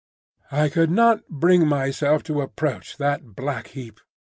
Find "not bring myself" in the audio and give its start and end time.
0.89-2.23